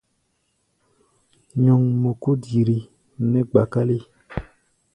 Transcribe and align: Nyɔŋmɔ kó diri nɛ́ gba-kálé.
Nyɔŋmɔ 1.63 2.11
kó 2.21 2.31
diri 2.43 2.77
nɛ́ 3.31 3.43
gba-kálé. 3.49 3.97